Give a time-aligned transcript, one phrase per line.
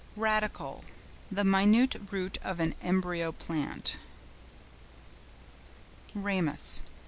[0.15, 3.97] RADICLE.—The minute root of an embryo plant.
[6.15, 6.81] RAMUS.